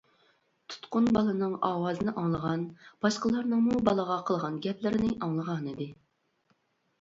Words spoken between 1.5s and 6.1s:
ئاۋازىنى ئاڭلىغان، باشقىلارنىڭمۇ بالىغا قىلغان گەپلىرىنى ئاڭلىغانىدى.